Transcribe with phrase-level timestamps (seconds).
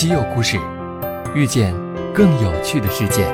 [0.00, 0.58] 稀有故事，
[1.34, 1.74] 遇见
[2.14, 3.30] 更有趣的世界。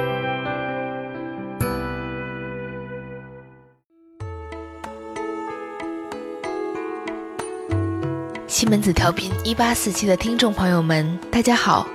[8.48, 11.87] 西门子调频一八四七的听众朋友们，大家好！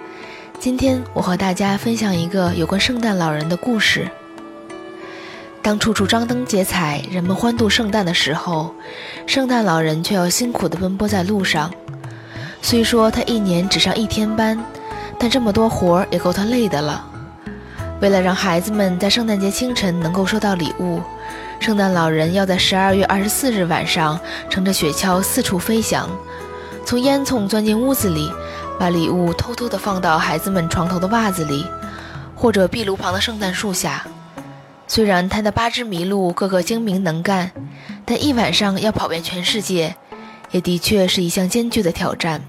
[0.58, 4.10] 今天我和大家分享一个有关圣诞老人的故事。
[5.62, 8.74] 当处处张灯结彩，人们欢度圣诞的时候，
[9.28, 11.70] 圣诞老人却要辛苦地奔波在路上。
[12.72, 14.58] 虽说他一年只上一天班，
[15.20, 17.06] 但这么多活儿也够他累的了。
[18.00, 21.02] 为了让孩子们在圣诞节清晨能够收到礼物，
[21.60, 24.18] 圣诞老人要在十二月二十四日晚上
[24.50, 26.10] 乘着雪橇四处飞翔，
[26.86, 28.32] 从烟囱钻进屋子里，
[28.80, 31.66] 把礼物偷偷地放到孩子们床头的袜子里，
[32.34, 34.08] 或者壁炉旁的圣诞树下。
[34.88, 37.52] 虽然他的八只麋鹿个个精明能干，
[38.06, 39.94] 但一晚上要跑遍全世界，
[40.52, 42.42] 也的确是一项艰巨的挑战。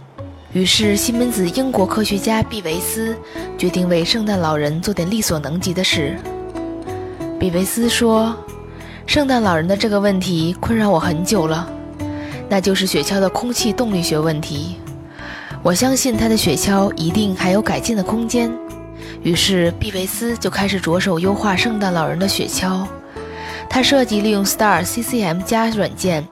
[0.52, 3.16] 于是，西门子英国科学家毕维斯
[3.56, 6.14] 决定为圣诞老人做点力所能及的事。
[7.40, 8.36] 毕维斯说
[9.06, 11.66] ：“圣诞老人的这个问题困扰我很久了，
[12.50, 14.76] 那就是雪橇的空气动力学问题。
[15.62, 18.52] 我相信他的雪橇一定还有改进的空间。”
[19.24, 22.86] 于是，毕维斯就开始着手优化圣诞老人的雪橇。
[23.70, 26.28] 他设计利用 Star CCM 加软件。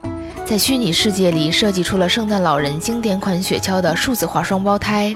[0.51, 5.15] 在虚拟世界里设计出了圣诞老人经典款雪橇的数字化双胞胎，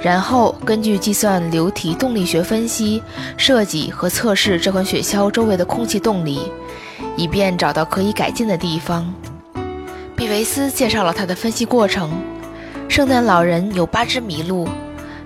[0.00, 3.02] 然后根据计算流体动力学分析
[3.36, 6.52] 设计和测试这款雪橇周围的空气动力，
[7.16, 9.12] 以便找到可以改进的地方。
[10.14, 12.08] 毕维斯介绍了他的分析过程：
[12.88, 14.68] 圣诞老人有八只麋鹿，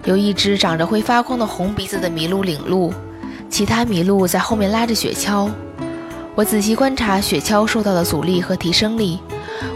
[0.06, 2.94] 有一只长着会发光的红鼻子的麋鹿领路，
[3.50, 5.50] 其他麋鹿在后面拉着雪橇。
[6.34, 9.20] 我仔细观察雪橇受到的阻力和提升力。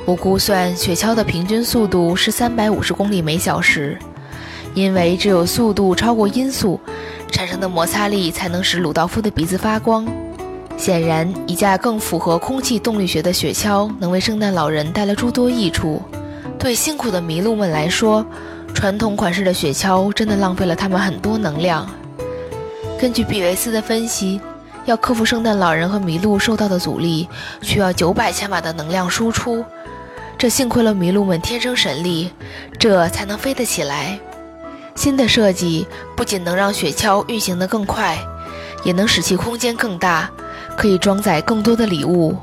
[0.09, 3.99] 我估算雪橇的平均速度是三百五十公里每小时，
[4.73, 6.81] 因为只有速度超过音速，
[7.31, 10.09] 产生的摩擦力才能使鲁道夫的鼻子发光。
[10.79, 16.01] 显然，一架更符合空气动力学的雪橇能为圣诞老人带来诸多益处。
[16.59, 18.25] 对辛苦的麋鹿们来说，
[18.73, 21.87] 传统款式的雪橇真的浪费了他们很多能量。
[22.99, 24.41] 根据比维斯的分析。
[24.87, 27.29] 要克服圣诞老人和麋鹿受到的阻力，
[27.61, 29.63] 需要九百千瓦的能量输出。
[30.39, 32.31] 这幸亏了麋鹿们天生神力，
[32.79, 34.21] 这才能飞得起来。
[34.95, 35.85] 新的设计
[36.17, 38.17] 不仅能让雪橇运行得更快，
[38.85, 40.31] 也能使其空间更大，
[40.77, 42.37] 可以装载更多的礼物。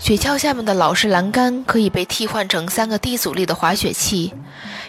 [0.00, 4.34] 雪橇下面的老式栏杆可以被替换成三个低阻力的滑雪器，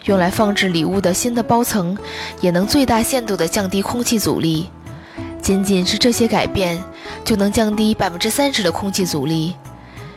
[0.06, 1.96] 用来放置礼物的新的包层
[2.42, 4.68] 也能最大限度地降低空气阻力。
[5.44, 6.84] 仅仅是这些改变，
[7.24, 9.56] 就能降低百分之三十的空气阻力。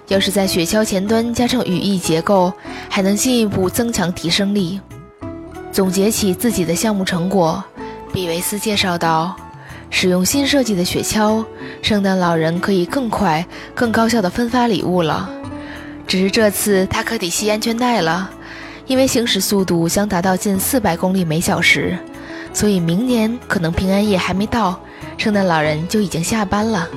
[0.09, 2.53] 要是在雪橇前端加上羽翼结构，
[2.89, 4.81] 还能进一步增强提升力。
[5.71, 7.63] 总结起自己的项目成果，
[8.13, 9.35] 比维斯介绍道
[9.89, 11.45] ：“使用新设计的雪橇，
[11.81, 15.31] 圣诞老人可以更快、更高效地分发礼物了。
[16.07, 18.29] 只是这次他可得系安全带了，
[18.87, 21.97] 因为行驶速度将达到近四百公里每小时，
[22.53, 24.79] 所以明年可能平安夜还没到。”
[25.17, 26.89] 圣诞老人就已经下班了。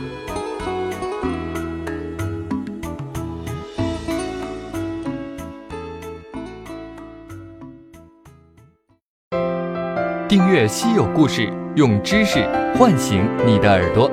[10.35, 12.46] 订阅稀有故事，用知识
[12.78, 14.12] 唤醒你的耳朵。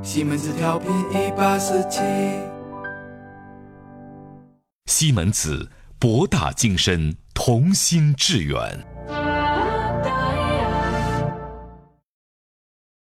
[0.00, 2.02] 西门子调频一八四七，
[4.86, 7.16] 西门子博大精深。
[7.34, 8.93] 同心致远。